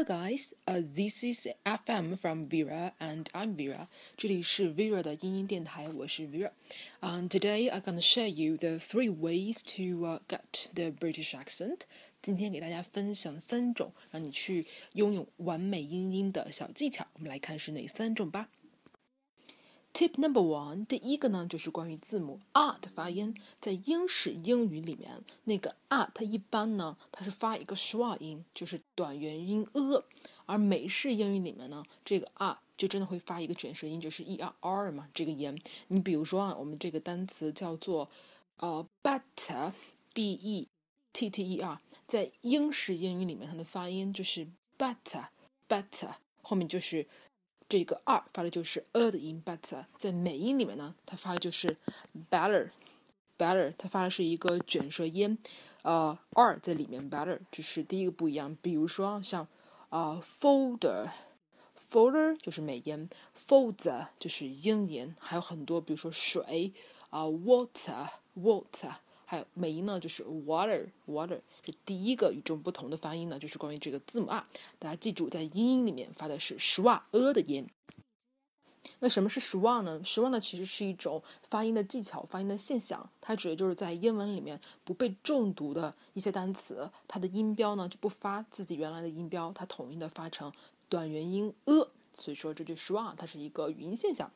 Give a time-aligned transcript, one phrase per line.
[0.00, 3.86] 呃，This is FM from Vera and I'm Vera。
[4.16, 11.32] 这里是 Vera 的英音电台，我是 Vera。Um, today I'm gonna share you the three ways to、uh, get the British
[11.34, 11.82] accent。
[12.20, 17.06] 今天给大家分享三种让你去拥有完美英音的小技巧。
[17.12, 18.48] 我们来看是哪三种吧。
[19.93, 30.03] Tip number one，第一个呢就是关于字母 R 的发音，在英式英语里面，那个 R 它一般呢它是发一个 schwa 音，就是短元音 a，
[30.45, 35.61] 而美式英语里面呢，这个 R 就真的会发一个卷舌音，就是 e r r 嘛，这个音。
[35.89, 38.09] 你比如说啊，我们这个单词叫做
[38.57, 40.69] 呃 butter，b e
[41.11, 47.05] t t e r，在英式英语里面它的发音就是 butter，butter，后面就是。
[47.71, 51.77] 这个 r 发的就是 a 的音，but 在美音里面呢，它发的就是
[52.29, 55.37] better，better，它发的是一个卷舌音，
[55.83, 58.57] 呃，r 在里面，better，这是第一个不一样。
[58.61, 59.47] 比如说像
[59.87, 63.09] 啊，folder，folder 就是美音
[63.47, 66.73] ，folder 就是英音，还有很多，比如说水
[67.09, 68.95] 啊，water，water。
[69.31, 74.45] 还有美音呢，就是 water，water 是第一个与众不同的发音呢，就是关于这个字母 r。
[74.77, 77.65] 大家记住，在英音里面发的是 shwa a 的音。
[78.99, 83.09] 那什么是 shwa 呢？shwa 呢其实是一种发音的技巧、发音的现象。
[83.21, 90.51] 它指的就是在英文里面不被重读的一些单词，它的音标呢就不发自己原来的音标，它统一的发成
[90.89, 91.87] 短元音 a。
[92.13, 94.29] 所以说这就 shwa，它是一个语音现象。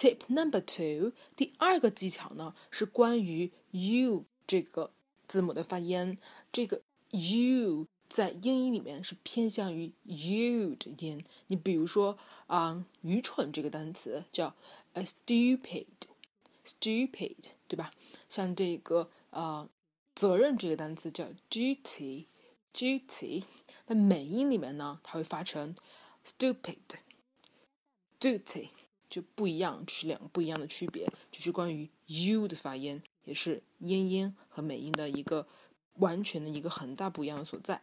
[0.00, 4.92] Tip number two，第二个技巧呢是关于 u 这个
[5.28, 6.16] 字母的发音。
[6.50, 11.22] 这个 u 在英语里面是偏向于 u 的音。
[11.48, 14.54] 你比如说啊，愚蠢这个单词叫
[14.94, 17.36] a stupid，stupid，
[17.68, 17.92] 对吧？
[18.26, 19.68] 像这个呃，
[20.14, 23.44] 责任这个单词叫 duty，duty。
[23.88, 25.76] 那美音里面呢，它会发成
[26.24, 28.70] stupid，duty。
[29.10, 35.48] 就不一样，这是两个不一样的区别，就是关于 u 的发音，也是英音和美音的一个
[35.94, 37.82] 完全的一个很大不一样的所在。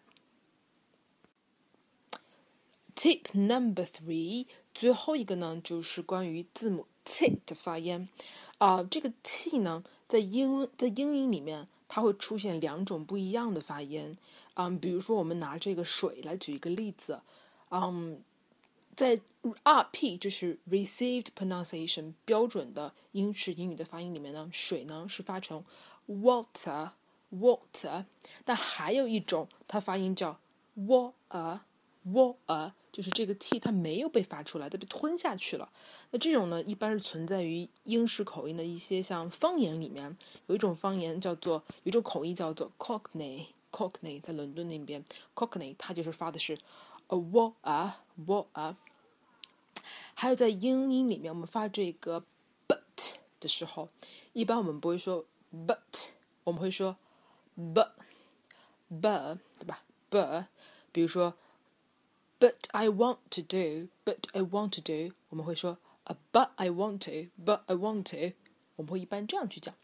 [2.95, 8.07] Tip number three，最后一个呢，就是关于字母 t 的发音。
[8.57, 14.17] 啊，这个 t 呢，在英在英音里面，它会出现两种不一样的发音。
[14.53, 17.21] 嗯，比如说我们拿这个水来举一个例子，
[17.69, 18.23] 嗯。
[18.97, 19.21] 在
[19.63, 25.63] RP 就是 Received Pronunciation 标准的英式英语的发音里面呢，水呢是发成
[26.07, 26.89] water
[27.31, 28.05] water，
[28.43, 30.39] 但还有一种它发音叫
[30.75, 31.59] water
[32.07, 35.69] water，就是这个 t 它没有被发出来，它被吞下去了。
[36.09, 46.57] 那这种呢，一般是存在于英式口音的一些像方言里面，有一种方言叫做有一种口音叫做 Cockney Cockney，在伦敦那边 Cockney 它就是发的是
[47.09, 47.91] a water
[48.25, 48.75] water。
[50.13, 52.23] 还有在英音里面，我们发这个
[52.67, 53.89] but 的时候，
[54.33, 56.09] 一般我们不会说 but，
[56.43, 56.97] 我们会说
[57.57, 60.45] but，but，对吧？but，
[60.91, 61.35] 比如说
[62.39, 67.75] but I want to do，but I want to do，我们会说 a but I want to，but I
[67.75, 68.35] want to，
[68.75, 69.75] 我们会一般这样去讲。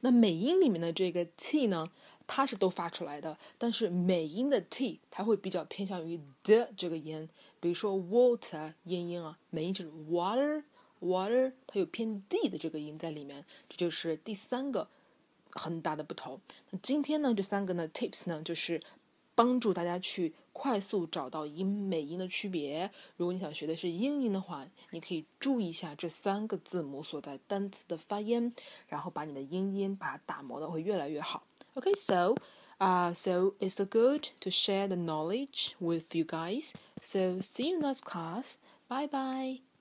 [0.00, 1.88] 那美音里面的这个 t 呢，
[2.26, 7.28] 它是都发出来的，但是美音的 t 它会比较偏向于的这个音，
[7.60, 10.64] 比如说 water 音音啊，美音就是 water
[11.00, 14.88] water，它有偏 d 的这个音在里面，这就是第三个
[15.50, 16.40] 很大的不同。
[16.70, 18.82] 那今天呢，这三个呢 tips 呢，就是
[19.34, 20.34] 帮助大家去。
[20.54, 22.90] 快速找到音美音的区别。
[23.16, 28.54] 如果你想学的是英音的话，你可以注意一下这三个字母所在单词的发音，
[28.86, 31.42] 然后把你的英音把它打磨的会越来越好。
[31.76, 32.36] Okay, so,
[32.80, 36.72] uh, so it's good to share the knowledge with you guys.
[37.00, 38.58] So see you next class.
[38.88, 39.71] Bye bye.